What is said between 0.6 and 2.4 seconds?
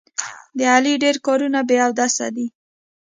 علي ډېر کارونه بې اودسه